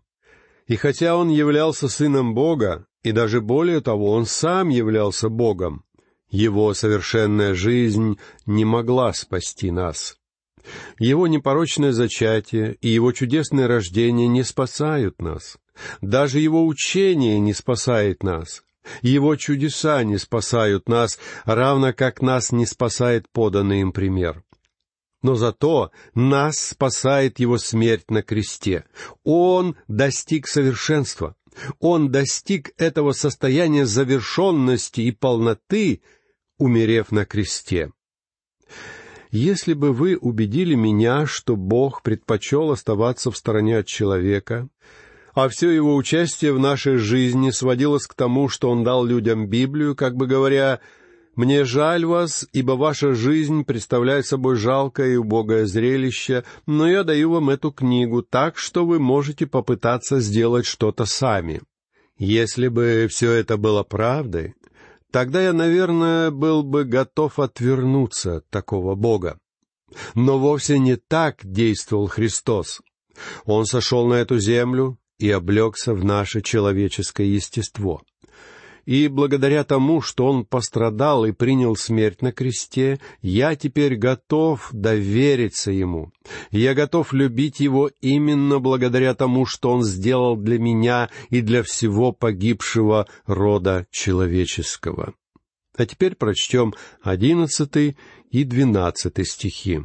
И 0.68 0.76
хотя 0.76 1.16
Он 1.16 1.30
являлся 1.30 1.88
Сыном 1.88 2.34
Бога, 2.34 2.86
и 3.04 3.12
даже 3.12 3.42
более 3.42 3.82
того, 3.82 4.12
он 4.12 4.26
сам 4.26 4.70
являлся 4.70 5.30
Богом. 5.30 5.84
Его 6.30 6.74
совершенная 6.74 7.54
жизнь 7.54 8.18
не 8.46 8.64
могла 8.64 9.12
спасти 9.14 9.72
нас. 9.72 10.18
Его 11.00 11.28
непорочное 11.28 11.92
зачатие 11.92 12.78
и 12.82 12.90
его 12.90 13.12
чудесное 13.12 13.68
рождение 13.68 14.28
не 14.28 14.44
спасают 14.44 15.22
нас. 15.22 15.58
Даже 16.02 16.40
его 16.40 16.66
учение 16.66 17.40
не 17.40 17.54
спасает 17.54 18.24
нас. 18.24 18.64
Его 19.02 19.36
чудеса 19.36 20.04
не 20.04 20.18
спасают 20.18 20.88
нас, 20.88 21.20
равно 21.46 21.94
как 21.94 22.22
нас 22.22 22.52
не 22.52 22.66
спасает 22.66 23.28
поданный 23.32 23.82
им 23.82 23.92
пример. 23.92 24.44
Но 25.22 25.36
зато 25.36 25.92
нас 26.16 26.58
спасает 26.58 27.40
его 27.40 27.58
смерть 27.58 28.10
на 28.10 28.24
кресте. 28.24 28.86
Он 29.24 29.76
достиг 29.88 30.48
совершенства. 30.48 31.36
Он 31.80 32.12
достиг 32.12 32.72
этого 32.78 33.12
состояния 33.12 33.86
завершенности 33.86 35.02
и 35.02 35.12
полноты, 35.12 36.02
умерев 36.58 37.12
на 37.12 37.26
кресте. 37.26 37.92
Если 39.32 39.74
бы 39.74 39.94
вы 39.94 40.18
убедили 40.18 40.76
меня, 40.76 41.26
что 41.26 41.56
Бог 41.56 42.04
предпочел 42.04 42.72
оставаться 42.72 43.32
в 43.32 43.38
стороне 43.38 43.78
от 43.80 43.88
человека, 43.88 44.68
а 45.34 45.48
все 45.48 45.70
его 45.70 45.96
участие 45.96 46.54
в 46.54 46.60
нашей 46.60 46.98
жизни 46.98 47.52
сводилось 47.52 48.06
к 48.06 48.14
тому, 48.14 48.50
что 48.50 48.70
он 48.70 48.84
дал 48.84 49.06
людям 49.06 49.48
Библию, 49.48 49.96
как 49.96 50.16
бы 50.16 50.28
говоря, 50.28 50.82
Мне 51.42 51.66
жаль 51.66 52.06
вас, 52.06 52.48
ибо 52.54 52.74
ваша 52.74 53.16
жизнь 53.16 53.66
представляет 53.66 54.28
собой 54.28 54.58
жалкое 54.58 55.14
и 55.14 55.16
убогое 55.16 55.66
зрелище, 55.66 56.44
но 56.68 56.88
я 56.88 57.04
даю 57.04 57.32
вам 57.32 57.50
эту 57.50 57.72
книгу 57.72 58.22
так, 58.22 58.60
что 58.60 58.86
вы 58.86 59.00
можете 59.00 59.48
попытаться 59.48 60.20
сделать 60.20 60.68
что-то 60.68 61.06
сами. 61.06 61.64
Если 62.20 62.68
бы 62.68 63.08
все 63.10 63.32
это 63.32 63.58
было 63.58 63.82
правдой, 63.82 64.54
тогда 65.10 65.42
я, 65.42 65.52
наверное, 65.52 66.30
был 66.30 66.62
бы 66.62 66.84
готов 66.84 67.40
отвернуться 67.40 68.36
от 68.36 68.50
такого 68.52 68.94
Бога. 68.94 69.40
Но 70.14 70.38
вовсе 70.38 70.78
не 70.78 70.96
так 70.96 71.40
действовал 71.42 72.06
Христос. 72.06 72.82
Он 73.46 73.66
сошел 73.66 74.06
на 74.06 74.14
эту 74.14 74.38
землю 74.38 75.00
и 75.18 75.32
облегся 75.32 75.96
в 75.96 76.06
наше 76.06 76.42
человеческое 76.42 77.26
естество 77.26 78.04
и 78.86 79.08
благодаря 79.08 79.64
тому, 79.64 80.02
что 80.02 80.26
Он 80.26 80.46
пострадал 80.46 81.26
и 81.26 81.32
принял 81.32 81.76
смерть 81.76 82.22
на 82.22 82.32
кресте, 82.32 83.00
я 83.22 83.56
теперь 83.56 83.96
готов 83.96 84.70
довериться 84.72 85.72
Ему. 85.72 86.12
Я 86.52 86.74
готов 86.74 87.14
любить 87.14 87.60
Его 87.60 87.90
именно 88.02 88.60
благодаря 88.60 89.14
тому, 89.14 89.46
что 89.46 89.72
Он 89.72 89.84
сделал 89.84 90.36
для 90.36 90.60
меня 90.60 91.10
и 91.30 91.42
для 91.42 91.64
всего 91.64 92.12
погибшего 92.12 93.08
рода 93.26 93.86
человеческого. 93.92 95.14
А 95.76 95.86
теперь 95.86 96.16
прочтем 96.16 96.74
одиннадцатый 97.02 97.98
и 98.30 98.44
двенадцатый 98.44 99.26
стихи. 99.26 99.82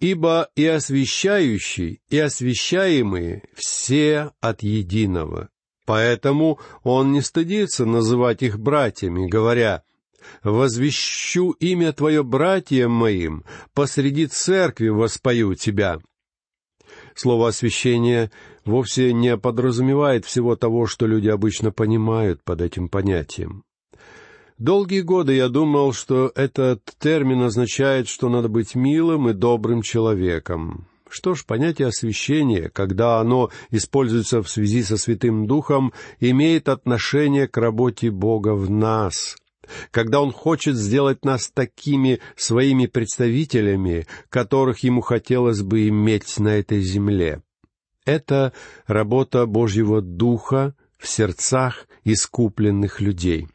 «Ибо 0.00 0.50
и 0.56 0.66
освящающий, 0.66 2.02
и 2.08 2.18
освящаемые 2.18 3.44
все 3.54 4.32
от 4.40 4.62
единого, 4.62 5.48
Поэтому 5.84 6.58
он 6.82 7.12
не 7.12 7.20
стыдится 7.20 7.84
называть 7.84 8.42
их 8.42 8.58
братьями, 8.58 9.28
говоря, 9.28 9.82
«Возвещу 10.42 11.50
имя 11.52 11.92
Твое 11.92 12.22
братьям 12.24 12.92
моим, 12.92 13.44
посреди 13.74 14.26
церкви 14.26 14.88
воспою 14.88 15.54
Тебя». 15.54 15.98
Слово 17.14 17.48
«освящение» 17.48 18.30
вовсе 18.64 19.12
не 19.12 19.36
подразумевает 19.36 20.24
всего 20.24 20.56
того, 20.56 20.86
что 20.86 21.06
люди 21.06 21.28
обычно 21.28 21.70
понимают 21.70 22.42
под 22.42 22.62
этим 22.62 22.88
понятием. 22.88 23.64
Долгие 24.56 25.02
годы 25.02 25.34
я 25.34 25.48
думал, 25.48 25.92
что 25.92 26.32
этот 26.34 26.80
термин 26.98 27.42
означает, 27.42 28.08
что 28.08 28.28
надо 28.28 28.48
быть 28.48 28.74
милым 28.74 29.28
и 29.28 29.34
добрым 29.34 29.82
человеком. 29.82 30.86
Что 31.14 31.36
ж, 31.36 31.44
понятие 31.46 31.86
освящения, 31.86 32.68
когда 32.68 33.20
оно 33.20 33.48
используется 33.70 34.42
в 34.42 34.48
связи 34.50 34.82
со 34.82 34.96
Святым 34.96 35.46
Духом, 35.46 35.92
имеет 36.18 36.68
отношение 36.68 37.46
к 37.46 37.56
работе 37.56 38.10
Бога 38.10 38.54
в 38.56 38.68
нас, 38.68 39.36
когда 39.92 40.20
Он 40.20 40.32
хочет 40.32 40.74
сделать 40.74 41.24
нас 41.24 41.52
такими 41.54 42.18
своими 42.34 42.86
представителями, 42.86 44.08
которых 44.28 44.80
Ему 44.80 45.02
хотелось 45.02 45.62
бы 45.62 45.86
иметь 45.86 46.36
на 46.40 46.48
этой 46.48 46.80
земле. 46.80 47.42
Это 48.04 48.52
работа 48.88 49.46
Божьего 49.46 50.02
Духа 50.02 50.74
в 50.98 51.06
сердцах 51.06 51.86
искупленных 52.02 53.00
людей. 53.00 53.46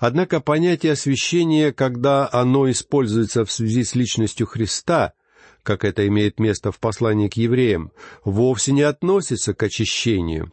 Однако 0.00 0.40
понятие 0.40 0.94
освящения, 0.94 1.72
когда 1.72 2.28
оно 2.32 2.68
используется 2.68 3.44
в 3.44 3.52
связи 3.52 3.84
с 3.84 3.94
личностью 3.94 4.48
Христа, 4.48 5.12
как 5.62 5.84
это 5.84 6.06
имеет 6.06 6.38
место 6.38 6.72
в 6.72 6.78
послании 6.78 7.28
к 7.28 7.34
евреям, 7.34 7.92
вовсе 8.24 8.72
не 8.72 8.82
относится 8.82 9.54
к 9.54 9.62
очищению. 9.62 10.52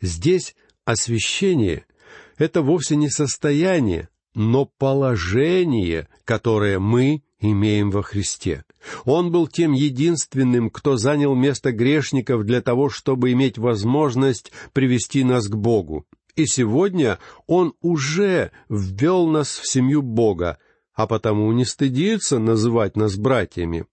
Здесь 0.00 0.54
освящение— 0.84 1.86
это 2.38 2.62
вовсе 2.62 2.96
не 2.96 3.10
состояние, 3.10 4.08
но 4.34 4.66
положение, 4.66 6.08
которое 6.24 6.78
мы 6.78 7.22
имеем 7.40 7.90
во 7.90 8.02
Христе. 8.02 8.64
Он 9.04 9.30
был 9.30 9.48
тем 9.48 9.72
единственным, 9.72 10.70
кто 10.70 10.96
занял 10.96 11.34
место 11.34 11.72
грешников 11.72 12.44
для 12.44 12.62
того, 12.62 12.88
чтобы 12.88 13.32
иметь 13.32 13.58
возможность 13.58 14.52
привести 14.72 15.24
нас 15.24 15.48
к 15.48 15.54
Богу. 15.54 16.06
И 16.36 16.46
сегодня 16.46 17.18
Он 17.46 17.74
уже 17.80 18.52
ввел 18.68 19.26
нас 19.26 19.58
в 19.58 19.68
семью 19.68 20.02
Бога, 20.02 20.58
а 20.98 21.06
потому 21.06 21.50
не 21.52 21.64
стыдится 21.64 22.40
называть 22.40 22.96
нас 22.96 23.16
братьями. 23.16 23.86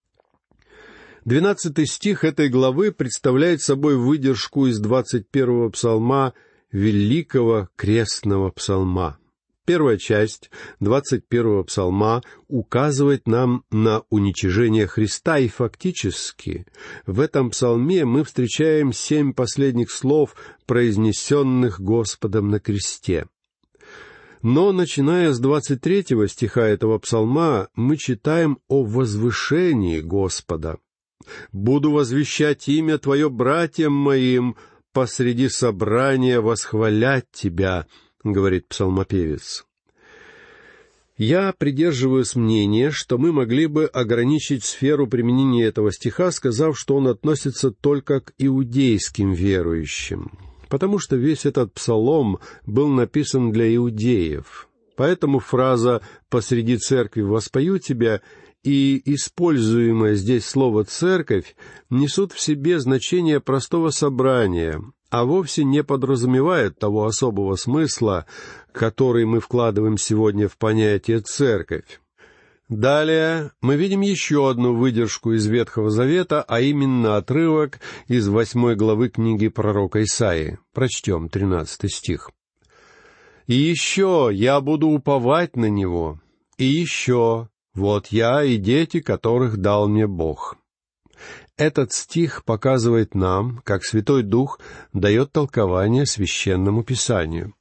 Двенадцатый 1.24 1.86
стих 1.86 2.24
этой 2.24 2.50
главы 2.50 2.92
представляет 2.92 3.62
собой 3.62 3.96
выдержку 3.96 4.66
из 4.66 4.80
двадцать 4.80 5.30
первого 5.30 5.70
псалма 5.70 6.34
Великого 6.72 7.70
Крестного 7.76 8.50
псалма. 8.50 9.20
Первая 9.66 9.98
часть 10.00 10.50
двадцать 10.80 11.28
первого 11.28 11.62
псалма 11.62 12.24
указывает 12.48 13.28
нам 13.28 13.66
на 13.70 14.02
уничижение 14.10 14.88
Христа, 14.88 15.38
и 15.38 15.48
фактически 15.48 16.66
в 17.06 17.20
этом 17.20 17.52
псалме 17.52 18.04
мы 18.06 18.24
встречаем 18.24 18.92
семь 18.92 19.32
последних 19.32 19.92
слов, 19.92 20.36
произнесенных 20.66 21.80
Господом 21.80 22.50
на 22.50 22.60
кресте. 22.60 23.28
Но, 24.46 24.72
начиная 24.72 25.34
с 25.34 25.40
двадцать 25.40 25.82
третьего 25.82 26.28
стиха 26.28 26.68
этого 26.68 27.00
псалма, 27.00 27.68
мы 27.74 27.98
читаем 27.98 28.60
о 28.68 28.84
возвышении 28.84 30.02
Господа. 30.02 30.78
«Буду 31.52 31.90
возвещать 31.90 32.68
имя 32.68 33.00
Твое 33.00 33.32
братьям 33.32 33.94
моим, 33.94 34.56
посреди 34.94 35.50
собрания 35.50 36.42
восхвалять 36.42 37.26
Тебя»,— 37.32 37.88
говорит 38.24 38.68
псалмопевец. 38.68 39.66
Я 41.18 41.52
придерживаюсь 41.52 42.36
мнения, 42.36 42.92
что 42.92 43.18
мы 43.18 43.32
могли 43.32 43.66
бы 43.66 43.86
ограничить 43.86 44.64
сферу 44.64 45.08
применения 45.08 45.64
этого 45.64 45.92
стиха, 45.92 46.30
сказав, 46.30 46.78
что 46.78 46.98
он 46.98 47.08
относится 47.08 47.72
только 47.72 48.20
к 48.20 48.34
иудейским 48.38 49.34
верующим 49.34 50.30
потому 50.76 51.00
что 51.00 51.16
весь 51.16 51.46
этот 51.46 51.74
псалом 51.74 52.40
был 52.66 52.90
написан 52.90 53.54
для 53.54 53.74
иудеев. 53.74 54.68
Поэтому 54.98 55.40
фраза 55.40 56.02
«посреди 56.30 56.76
церкви 56.76 57.22
воспою 57.22 57.80
тебя» 57.80 58.20
и 58.62 59.02
используемое 59.06 60.16
здесь 60.16 60.46
слово 60.46 60.84
«церковь» 60.84 61.56
несут 61.90 62.34
в 62.34 62.42
себе 62.42 62.82
значение 62.82 63.40
простого 63.40 63.90
собрания, 63.90 64.82
а 65.10 65.24
вовсе 65.24 65.64
не 65.64 65.82
подразумевают 65.82 66.78
того 66.78 67.06
особого 67.06 67.56
смысла, 67.56 68.26
который 68.74 69.24
мы 69.24 69.40
вкладываем 69.40 69.98
сегодня 69.98 70.50
в 70.50 70.58
понятие 70.58 71.22
«церковь». 71.22 72.02
Далее 72.70 73.52
мы 73.62 73.76
видим 73.76 74.02
еще 74.02 74.50
одну 74.50 74.74
выдержку 74.74 75.34
из 75.34 75.46
Ветхого 75.46 75.92
Завета, 75.92 76.42
а 76.42 76.62
именно 76.62 77.16
отрывок 77.16 77.80
из 78.08 78.28
восьмой 78.28 78.76
главы 78.76 79.10
книги 79.10 79.50
пророка 79.50 80.04
Исаии. 80.04 80.58
Прочтем 80.74 81.30
тринадцатый 81.30 81.92
стих. 81.92 82.32
«И 83.46 83.54
еще 83.54 84.30
я 84.34 84.60
буду 84.62 84.88
уповать 84.88 85.56
на 85.56 85.70
Него, 85.70 86.20
и 86.58 86.66
еще 86.66 87.50
вот 87.76 88.08
я 88.08 88.44
и 88.44 88.58
дети, 88.58 89.00
которых 89.00 89.58
дал 89.58 89.88
мне 89.88 90.08
Бог». 90.08 90.58
Этот 91.58 91.94
стих 91.94 92.44
показывает 92.44 93.14
нам, 93.14 93.62
как 93.64 93.86
Святой 93.86 94.24
Дух 94.24 94.60
дает 94.92 95.32
толкование 95.32 96.06
священному 96.08 96.84
Писанию. 96.84 97.54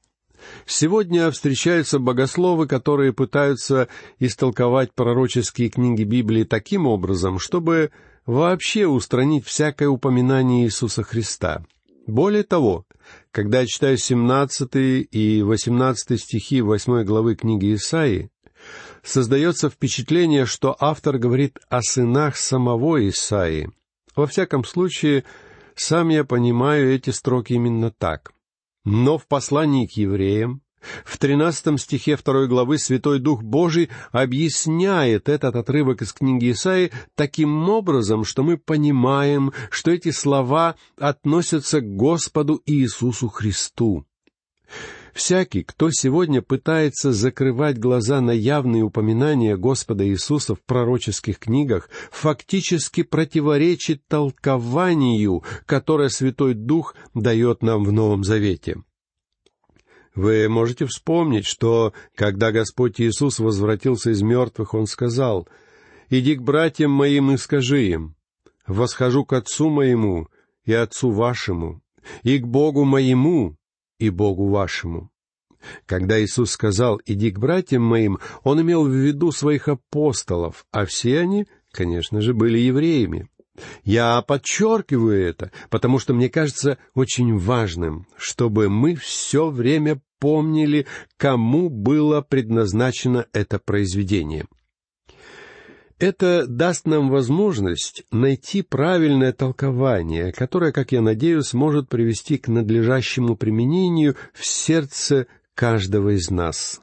Сегодня 0.65 1.29
встречаются 1.31 1.99
богословы, 1.99 2.67
которые 2.67 3.13
пытаются 3.13 3.87
истолковать 4.19 4.93
пророческие 4.93 5.69
книги 5.69 6.03
Библии 6.03 6.43
таким 6.43 6.87
образом, 6.87 7.39
чтобы 7.39 7.91
вообще 8.25 8.87
устранить 8.87 9.45
всякое 9.45 9.87
упоминание 9.87 10.65
Иисуса 10.65 11.03
Христа. 11.03 11.63
Более 12.07 12.43
того, 12.43 12.85
когда 13.31 13.61
я 13.61 13.67
читаю 13.67 13.97
17 13.97 14.69
и 14.75 15.41
18 15.43 16.19
стихи 16.19 16.61
8 16.61 17.03
главы 17.03 17.35
книги 17.35 17.75
Исаии, 17.75 18.29
создается 19.03 19.69
впечатление, 19.69 20.45
что 20.45 20.75
автор 20.79 21.17
говорит 21.17 21.59
о 21.69 21.81
сынах 21.81 22.37
самого 22.37 23.07
Исаии. 23.07 23.71
Во 24.15 24.27
всяком 24.27 24.63
случае, 24.63 25.23
сам 25.75 26.09
я 26.09 26.23
понимаю 26.23 26.93
эти 26.93 27.09
строки 27.09 27.53
именно 27.53 27.91
так. 27.91 28.31
Но 28.85 29.17
в 29.17 29.27
послании 29.27 29.87
к 29.87 29.91
евреям, 29.93 30.61
в 31.03 31.17
тринадцатом 31.17 31.79
стихе 31.79 32.15
второй 32.15 32.47
главы 32.47 32.77
Святой 32.77 33.19
Дух 33.19 33.41
Божий 33.41 33.89
объясняет 34.11 35.27
этот 35.27 35.55
отрывок 35.55 36.03
из 36.03 36.13
книги 36.13 36.51
Исаи 36.51 36.91
таким 37.15 37.67
образом, 37.67 38.23
что 38.23 38.43
мы 38.43 38.57
понимаем, 38.57 39.51
что 39.71 39.89
эти 39.89 40.11
слова 40.11 40.75
относятся 40.97 41.81
к 41.81 41.95
Господу 41.95 42.61
Иисусу 42.67 43.27
Христу. 43.27 44.05
Всякий, 45.15 45.63
кто 45.63 45.91
сегодня 45.91 46.41
пытается 46.41 47.13
закрывать 47.13 47.79
глаза 47.79 48.19
на 48.19 48.31
явные 48.31 48.83
упоминания 48.83 49.55
Господа 49.55 50.05
Иисуса 50.05 50.55
в 50.55 50.61
пророческих 50.61 51.39
книгах, 51.39 51.89
фактически 52.11 53.01
противоречит 53.01 54.05
толкованию, 54.09 55.41
которое 55.65 56.09
Святой 56.09 56.53
Дух 56.53 56.95
дает 57.13 57.63
нам 57.63 57.85
в 57.85 57.93
Новом 57.93 58.25
Завете. 58.25 58.83
Вы 60.15 60.49
можете 60.49 60.85
вспомнить, 60.85 61.45
что, 61.45 61.93
когда 62.13 62.51
Господь 62.51 62.99
Иисус 62.99 63.39
возвратился 63.39 64.11
из 64.11 64.21
мертвых, 64.21 64.73
Он 64.73 64.85
сказал, 64.85 65.47
«Иди 66.09 66.35
к 66.35 66.41
братьям 66.41 66.91
моим 66.91 67.31
и 67.31 67.37
скажи 67.37 67.87
им, 67.87 68.15
восхожу 68.67 69.23
к 69.23 69.31
Отцу 69.31 69.69
моему 69.69 70.27
и 70.65 70.73
Отцу 70.73 71.11
вашему, 71.11 71.81
и 72.23 72.37
к 72.37 72.45
Богу 72.45 72.83
моему 72.83 73.55
и 73.99 74.09
Богу 74.09 74.49
вашему». 74.49 75.09
Когда 75.85 76.23
Иисус 76.23 76.51
сказал 76.51 77.01
«иди 77.05 77.31
к 77.31 77.39
братьям 77.39 77.83
моим», 77.83 78.19
Он 78.43 78.61
имел 78.61 78.85
в 78.85 78.91
виду 78.91 79.31
своих 79.31 79.67
апостолов, 79.67 80.65
а 80.71 80.85
все 80.85 81.19
они, 81.19 81.47
конечно 81.71 82.21
же, 82.21 82.33
были 82.33 82.59
евреями. 82.59 83.27
Я 83.83 84.21
подчеркиваю 84.21 85.25
это, 85.25 85.51
потому 85.69 85.99
что 85.99 86.13
мне 86.13 86.29
кажется 86.29 86.77
очень 86.93 87.37
важным, 87.37 88.05
чтобы 88.17 88.69
мы 88.69 88.95
все 88.95 89.49
время 89.49 90.01
помнили, 90.19 90.87
кому 91.17 91.69
было 91.69 92.21
предназначено 92.21 93.27
это 93.31 93.59
произведение. 93.59 94.45
Это 95.97 96.45
даст 96.45 96.87
нам 96.87 97.09
возможность 97.09 98.03
найти 98.11 98.61
правильное 98.61 99.31
толкование, 99.31 100.33
которое, 100.33 100.73
как 100.73 100.91
я 100.91 101.01
надеюсь, 101.01 101.53
может 101.53 101.87
привести 101.87 102.37
к 102.37 102.49
надлежащему 102.49 103.37
применению 103.37 104.15
в 104.33 104.45
сердце 104.45 105.27
каждого 105.53 106.15
из 106.15 106.29
нас. 106.29 106.81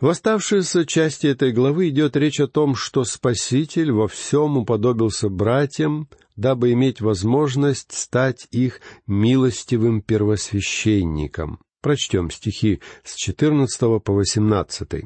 В 0.00 0.08
оставшейся 0.08 0.84
части 0.84 1.28
этой 1.28 1.52
главы 1.52 1.90
идет 1.90 2.16
речь 2.16 2.40
о 2.40 2.48
том, 2.48 2.74
что 2.74 3.04
Спаситель 3.04 3.92
во 3.92 4.08
всем 4.08 4.58
уподобился 4.58 5.28
братьям, 5.28 6.08
дабы 6.34 6.72
иметь 6.72 7.00
возможность 7.00 7.92
стать 7.92 8.48
их 8.50 8.80
милостивым 9.06 10.02
первосвященником. 10.02 11.60
Прочтем 11.80 12.32
стихи 12.32 12.80
с 13.04 13.14
14 13.14 14.02
по 14.02 14.12
18. 14.12 15.04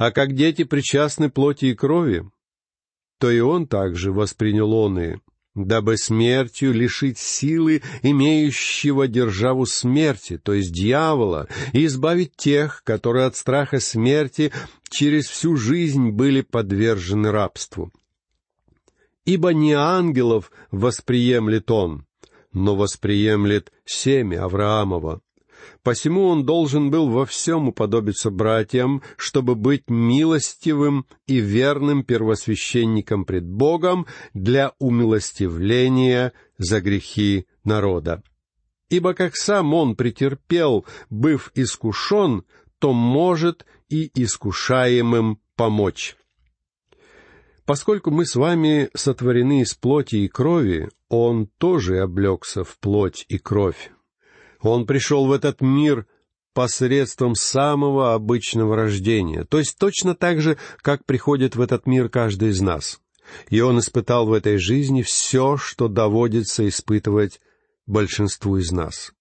«А 0.00 0.12
как 0.12 0.32
дети 0.32 0.64
причастны 0.64 1.28
плоти 1.28 1.66
и 1.66 1.74
крови, 1.74 2.24
то 3.18 3.30
и 3.30 3.40
он 3.40 3.66
также 3.66 4.12
воспринял 4.12 4.72
он 4.72 4.98
и, 4.98 5.16
дабы 5.54 5.98
смертью 5.98 6.72
лишить 6.72 7.18
силы 7.18 7.82
имеющего 8.00 9.06
державу 9.06 9.66
смерти, 9.66 10.38
то 10.38 10.54
есть 10.54 10.72
дьявола, 10.72 11.48
и 11.74 11.84
избавить 11.84 12.34
тех, 12.34 12.82
которые 12.82 13.26
от 13.26 13.36
страха 13.36 13.78
смерти 13.78 14.52
через 14.88 15.26
всю 15.26 15.58
жизнь 15.58 16.12
были 16.12 16.40
подвержены 16.40 17.30
рабству. 17.30 17.92
Ибо 19.26 19.52
не 19.52 19.74
ангелов 19.74 20.50
восприемлет 20.70 21.70
он, 21.70 22.06
но 22.54 22.74
восприемлет 22.74 23.70
семя 23.84 24.44
Авраамова. 24.44 25.20
Посему 25.82 26.26
он 26.26 26.44
должен 26.44 26.90
был 26.90 27.08
во 27.08 27.26
всем 27.26 27.68
уподобиться 27.68 28.30
братьям, 28.30 29.02
чтобы 29.16 29.54
быть 29.54 29.88
милостивым 29.88 31.06
и 31.26 31.38
верным 31.38 32.04
первосвященником 32.04 33.24
пред 33.24 33.46
Богом 33.46 34.06
для 34.34 34.72
умилостивления 34.78 36.32
за 36.58 36.80
грехи 36.80 37.46
народа. 37.64 38.22
Ибо 38.88 39.14
как 39.14 39.36
сам 39.36 39.72
он 39.72 39.96
претерпел, 39.96 40.84
быв 41.08 41.52
искушен, 41.54 42.44
то 42.78 42.92
может 42.92 43.64
и 43.88 44.10
искушаемым 44.14 45.40
помочь. 45.54 46.16
Поскольку 47.66 48.10
мы 48.10 48.26
с 48.26 48.34
вами 48.34 48.90
сотворены 48.94 49.60
из 49.60 49.74
плоти 49.74 50.16
и 50.16 50.28
крови, 50.28 50.88
он 51.08 51.46
тоже 51.46 52.00
облегся 52.00 52.64
в 52.64 52.78
плоть 52.78 53.24
и 53.28 53.38
кровь. 53.38 53.92
Он 54.62 54.86
пришел 54.86 55.26
в 55.26 55.32
этот 55.32 55.60
мир 55.60 56.06
посредством 56.52 57.34
самого 57.34 58.14
обычного 58.14 58.76
рождения, 58.76 59.44
то 59.44 59.58
есть 59.58 59.78
точно 59.78 60.14
так 60.14 60.40
же, 60.40 60.58
как 60.82 61.04
приходит 61.04 61.56
в 61.56 61.60
этот 61.60 61.86
мир 61.86 62.08
каждый 62.08 62.50
из 62.50 62.60
нас. 62.60 63.00
И 63.48 63.60
он 63.60 63.78
испытал 63.78 64.26
в 64.26 64.32
этой 64.32 64.58
жизни 64.58 65.02
все, 65.02 65.56
что 65.56 65.88
доводится 65.88 66.68
испытывать 66.68 67.40
большинству 67.86 68.56
из 68.56 68.72
нас. 68.72 69.12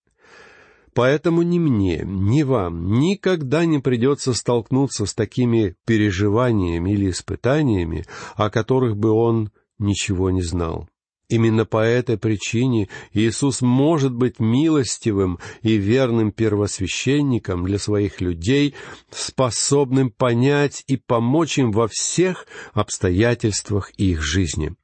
Поэтому 0.93 1.43
ни 1.43 1.59
мне, 1.59 2.01
ни 2.03 2.43
вам 2.43 2.99
никогда 2.99 3.65
не 3.65 3.79
придется 3.79 4.33
столкнуться 4.33 5.05
с 5.05 5.13
такими 5.13 5.75
переживаниями 5.85 6.91
или 6.91 7.11
испытаниями, 7.11 8.05
о 8.35 8.49
которых 8.49 8.97
бы 8.97 9.11
он 9.11 9.51
ничего 9.77 10.31
не 10.31 10.41
знал. 10.41 10.89
Именно 11.29 11.65
по 11.65 11.77
этой 11.77 12.17
причине 12.17 12.89
Иисус 13.13 13.61
может 13.61 14.11
быть 14.11 14.39
милостивым 14.39 15.39
и 15.61 15.77
верным 15.77 16.31
первосвященником 16.31 17.65
для 17.65 17.77
своих 17.77 18.19
людей, 18.19 18.73
способным 19.11 20.09
понять 20.09 20.83
и 20.87 20.97
помочь 20.97 21.59
им 21.59 21.71
во 21.71 21.87
всех 21.87 22.47
обстоятельствах 22.73 23.91
их 23.91 24.23
жизни. 24.23 24.75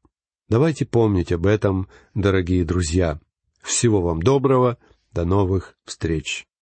Давайте 0.48 0.86
помнить 0.86 1.32
об 1.32 1.48
этом, 1.48 1.88
дорогие 2.14 2.64
друзья. 2.64 3.20
Всего 3.64 4.04
вам 4.04 4.22
доброго, 4.22 4.78
до 5.12 5.26
новых 5.26 5.76
встреч. 5.84 6.46